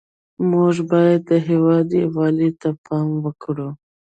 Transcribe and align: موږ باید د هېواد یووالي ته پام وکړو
موږ 0.51 0.75
باید 0.91 1.21
د 1.29 1.31
هېواد 1.47 1.87
یووالي 2.01 2.49
ته 2.61 2.69
پام 2.85 3.07
وکړو 3.23 3.69